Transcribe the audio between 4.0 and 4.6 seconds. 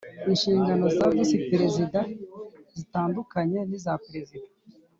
perezida